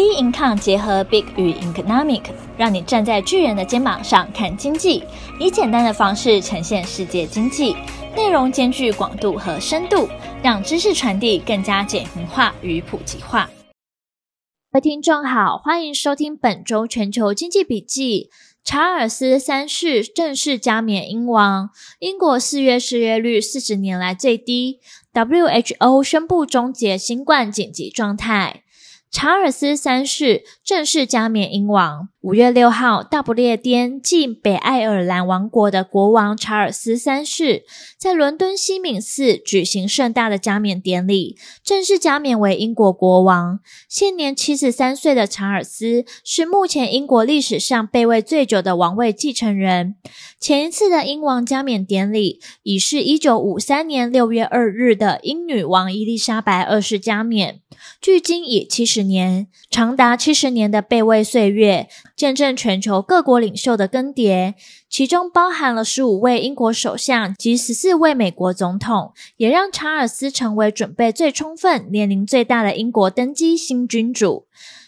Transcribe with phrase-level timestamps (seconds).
[0.00, 2.22] B Income 结合 Big 与 Economic，
[2.56, 5.04] 让你站在巨人的肩膀上看经济，
[5.38, 7.76] 以简单的方式呈现世界经济，
[8.16, 10.08] 内容兼具广度和深度，
[10.42, 13.50] 让知识传递更加简明化与普及化。
[14.72, 18.30] 各位听众好，欢迎收听本周全球经济笔记。
[18.64, 24.80] 查尔斯三世正式加冕英王，英国四月失业率四十年来最低
[25.12, 28.62] ，WHO 宣布终结新冠紧急状态。
[29.12, 32.10] 查尔斯三世正式加冕英王。
[32.20, 37.64] 五月六号，大不列颠即北爱尔兰王国的国王查尔斯三世
[37.98, 43.58] 在伦敦西敏寺举行盛大的加冕典礼，正式加冕为英国国王。
[43.88, 49.96] 现年七十三岁的查尔斯是目前英国历史上被位最久的王位继承人。
[50.38, 57.60] 前一次的英王加冕典礼已是一九五三年六月二日的英女王伊丽莎白二世加冕，
[58.00, 61.88] 距今已七十年，长达七十年的备位岁月。
[62.16, 64.54] 见证全球各国领袖的更迭，
[64.88, 74.46] 其中包含了十五位英国首相及十四位美国总统，也让查尔斯成为准备最充分、年龄最大的英国登基新君主。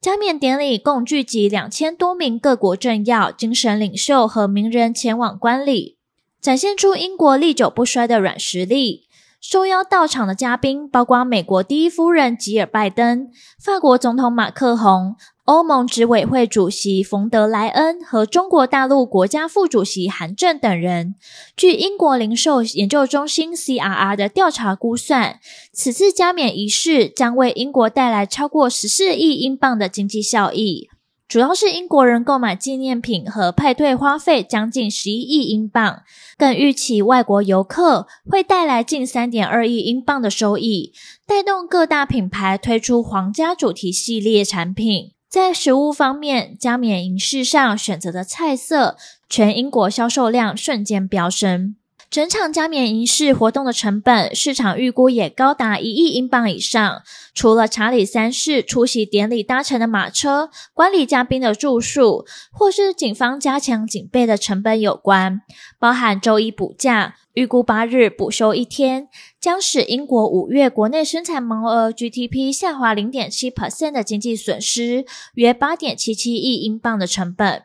[0.00, 5.96] 加冕典礼共聚集两千多名各国政要、精神领袖和名人前往观礼，
[6.42, 9.03] 展现出英国历久不衰的软实力。
[9.46, 13.28] 受邀到场的嘉宾包括美国第一夫人吉尔拜登、
[13.62, 15.16] 法国总统马克宏。
[15.44, 21.16] 欧盟执委会主席冯德莱恩和中国大陆国家副主席韩正等人。
[21.54, 25.38] 据英国零售研究中心 CRR 的调查估算，
[25.70, 30.88] 此次加冕仪式将为英国带来超过十四亿英镑的经济效益，
[31.34, 36.04] 主要是英国人购买纪念品和派对花费将近十一亿英镑，
[36.38, 40.92] 更预期外国游客会带来近三点二亿英镑的收益，
[41.26, 45.10] 带动各大品牌推出皇家主题系列产品。
[45.28, 48.96] 在食物方面，加冕仪式上选择的菜色，
[49.28, 51.74] 全英国销售量瞬间飙升。
[52.14, 57.02] 整场加冕仪式活动的成本，市场预估也高达一亿英镑以上。
[57.34, 65.40] 除了查理三世出席典礼搭乘的马车、观礼嘉宾的住宿，或是警方加强警备的成本有关，
[65.80, 67.16] 包含周一补假。
[67.32, 69.08] 预估八日补休一天，
[69.40, 75.04] 将使英国五月国内生产毛额 GDP 下滑零点七 percent 的经济损失，
[75.34, 77.64] 约八点七七亿英镑的成本。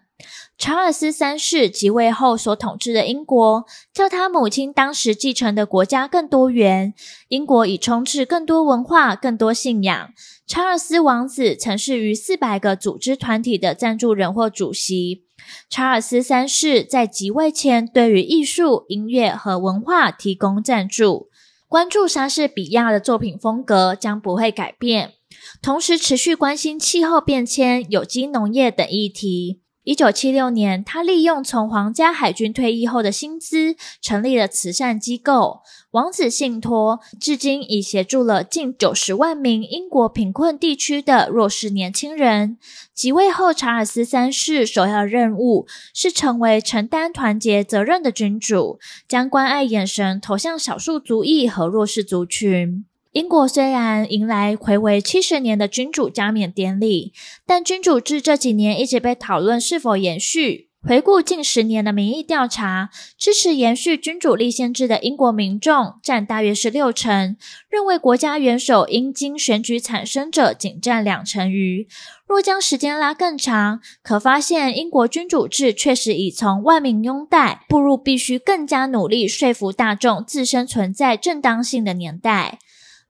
[0.57, 3.63] 查尔斯三世即位后所统治的英国，
[3.93, 6.93] 较他母亲当时继承的国家更多元。
[7.29, 10.09] 英国已充斥更多文化、更多信仰。
[10.45, 15.23] 查尔斯王子曾是逾四百个组织团体的赞助人或主席。
[15.69, 21.29] 查尔斯三世在即位前，对于艺术、音乐和文化提供赞助，
[21.69, 25.13] 关注莎士比亚的作品风格将不会改变，
[25.61, 29.61] 同时持续关心气候变迁、有机农业等议题。
[29.89, 42.59] 一九七六年，他利用从皇家海军退役后的薪资，成立了慈善机构“王子信托”，至今已协助了近九十万名英国贫困地区的弱势年轻人。
[42.93, 48.77] 即位后，查尔斯三世首要任务是成为承担团结责任的君主，
[49.07, 52.85] 将关爱眼神投向少数族裔和弱势族群。
[53.19, 57.11] 英国虽然迎来回违七十年的君主加冕典礼，
[57.45, 60.69] 但君主制这几年一直被讨论是否延续。
[60.87, 67.35] 回顾近十年的民意调查，支持延续君主立宪制的英国民众占大约是六成，
[67.69, 71.89] 认为国家元首应经选举产生者仅占两成余。
[72.25, 82.59] 若将时间拉更长，可发现英国君主制确实已从万民拥戴步入必须更加努力说服大众自身存在正当性的年代。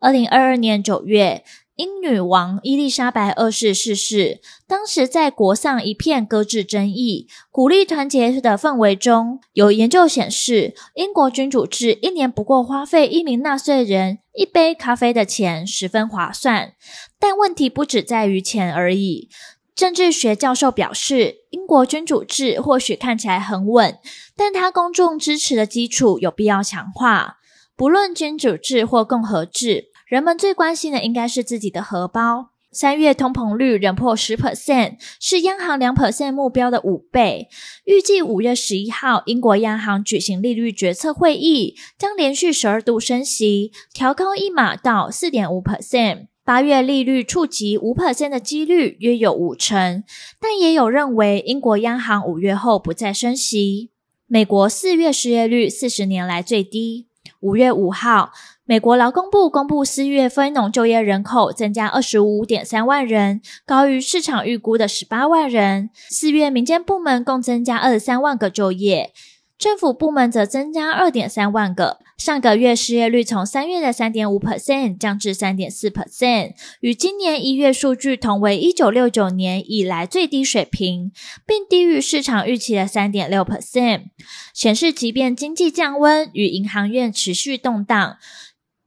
[0.01, 1.43] 二零二二年九月，
[1.75, 4.39] 英女王伊丽莎白二世逝世。
[4.65, 16.75] 当时在国丧一片搁置争议、鼓励团结的氛围中，有研究显示，英国君主制一年不过花费一名纳税人一杯咖啡的钱，十分划算。
[17.19, 19.27] 但问题不只在于钱而已。
[19.75, 23.97] 政治学教授表示，英国君主制或许看起来很稳，
[24.37, 27.35] 但它公众支持的基础有必要强化。
[27.77, 32.49] 不论君主制或共和制，人们最关心的应该是自己的荷包。
[32.71, 37.47] 三月通膨率仍破十 percent，是央行两 percent 目标的五倍。
[37.85, 46.25] 预计五月十一号，英国央行举行利率决策会议，将连续十二度升息，调高一码到四点五 percent。
[46.43, 50.03] 八月利率触及五 percent 的几率约有五成，
[50.39, 53.91] 但也有认为英国央行五月后不再升息。
[54.25, 57.07] 美国四月失业率四十年来最低。
[57.41, 58.31] 五月五号，
[58.69, 65.89] 美国劳工部公布四月非农就业人口增加二十五点三万人，高于市场预估的十八万人。
[66.11, 69.11] 四月民间部门共增加二十三万个就业，
[69.57, 71.97] 政府部门则增加二点三万个。
[72.15, 76.51] 上个月失业率从三月的三点五 percent 降至三点四 percent，
[76.81, 81.11] 与今年一月数据同为一九六九年以来最低水平，
[81.47, 84.09] 并低于市场预期的三点六 percent，
[84.53, 88.17] 显示即便经济降温与银行院持续动荡。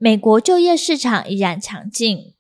[0.05, 2.35] 美国就业市场依然强劲，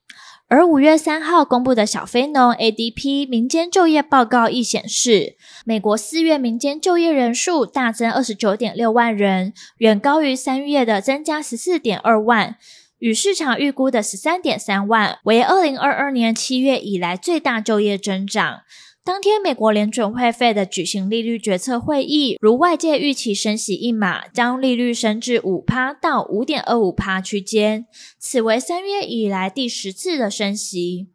[0.48, 12.56] 而五月三号公布的小非农 ADP 民间就业报告亦显示，美国四月民间就业人数大增二十九点六万人，远高于三月的增加十四点二万，
[12.98, 18.62] 与市场预估的十三点三万为二零二二年七月以来最大就业增长。
[19.04, 27.86] 当天，美国联准会 Fed 举行利率决策会议，如外界预期升息一码，将利率升至五趴到五点二五趴区间，
[28.20, 31.08] 此为三月以来第十次的升息。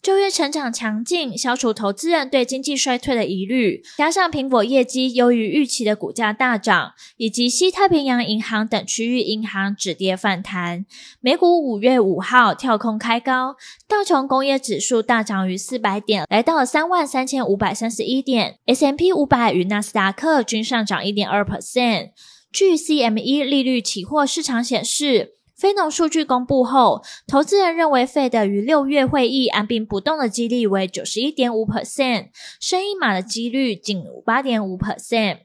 [0.00, 10.86] 就业成长强劲，消除投资人对经济衰退的疑虑，加上苹果业绩优于预期的股价大涨，以及西太平洋银行等区域银行止跌反弹，
[11.20, 13.56] 美股五月五号跳空开高，
[13.88, 22.10] 道琼工业指数大涨逾四百点，来到三万三千五百三十一点，S M P 五百与纳斯达克均上涨一点二 percent。
[22.50, 25.37] 据 CME 利率期货市场显示。
[25.58, 32.28] 非农数据公布后，投资人认为 Fed 于六月会议按兵不动的几率为九十一点五 percent，
[32.60, 35.38] 升一码的几率仅八点五 percent。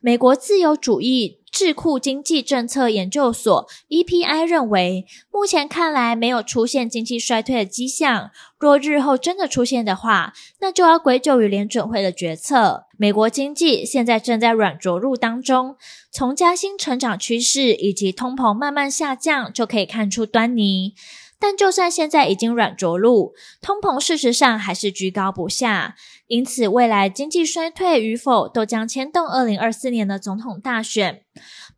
[0.00, 8.30] 美国自由主义智库经济政策研究所 （EPI） 认为，目前看来没有出现经济衰退的迹象。
[8.58, 12.84] 若日后真的出现的话，那就要归咎于联准会的决策。
[13.00, 15.76] 美国经济现在正在软着陆当中，
[16.10, 20.94] 从加薪成长趋势以及通膨慢慢下降就可以看出端倪。
[21.38, 25.94] 但就算现在已经软着陆，通膨事实上还是居高不下。
[26.26, 31.22] 因此，未来经济衰退与否都将牵动二零二四年的总统大选。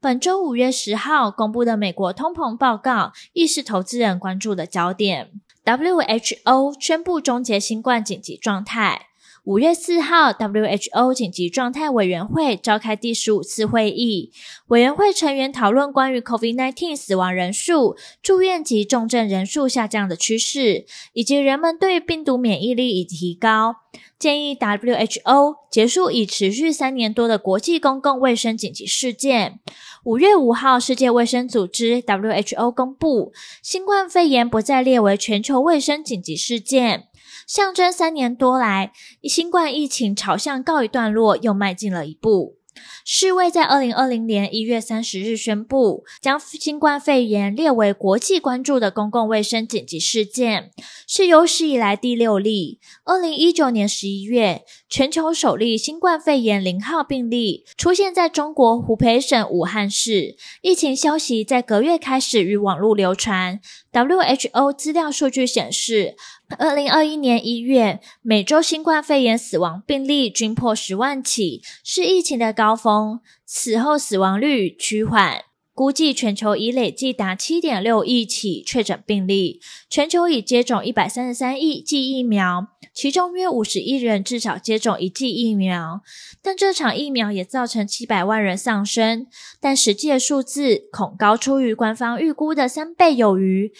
[0.00, 5.30] 本周五月十号公布的美国通膨报告，亦是投资人关注的焦点。
[5.66, 9.09] WHO 宣布终结新冠紧急状态。
[9.44, 14.30] 五月四号，WHO 紧急状态委员会召开第十五次会议，
[14.66, 20.84] 委员会成员讨论关于 COVID-19 死亡人数、住院及重症人数下降的趋势，
[21.14, 23.76] 以及人们对病毒免疫力已提高，
[24.18, 29.60] 建议 WHO 结束已持续三年多的国际公共卫生紧急事件。
[30.04, 33.32] 五月五号，世界卫生组织 WHO 公布，
[33.62, 37.08] 新冠肺炎不再列为全球卫生紧急事件。
[37.50, 38.92] 象征三年多来，
[39.24, 42.58] 新冠疫情朝向告一段落，又迈进了一步。
[43.04, 50.70] 世卫在二零二零年一月三十日宣布，将新冠肺炎列为国际关注的公共卫生紧急事件，
[51.08, 52.78] 是有史以来第六例。
[53.04, 63.58] 二零一九年十一月，全球首例新冠肺炎零号病例出现在中国湖北省武汉市，疫情消息在隔月开始于网络流传。
[63.92, 66.14] WHO 资料数据显示，
[66.58, 73.20] 二零二一年一月，每周新冠肺炎死亡病例均破十万起，是疫情的高峰。
[73.44, 75.42] 此后死亡率趋缓，
[75.80, 79.62] 估计全球已累计达七点六亿起确诊病例。
[79.88, 86.02] 全球已接种一百三十三亿剂疫苗，其中约五十亿人至少接种一剂疫苗。
[86.42, 89.26] 但这场疫苗也造成七百万人丧生，
[89.58, 93.72] 但实际的数字恐高出于官方预估的三倍有余。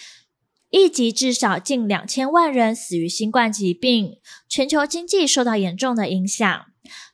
[0.71, 4.17] 预计至少近两千万人死于新冠疾病，
[4.49, 6.65] 全球经济受到严重的影响。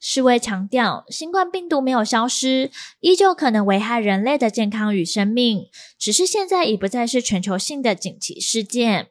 [0.00, 5.66] 世卫强调，新冠病毒没有消失，依旧可能危害人类的健康与生命，
[5.99, 9.09] 只是现在已不再是全球性的紧急事件。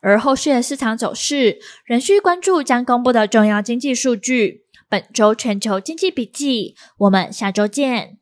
[0.00, 4.64] 而后续的市场走势仍需关注将公布的重要经济数据。
[4.88, 8.19] 本周全球经济笔记，我们下周见。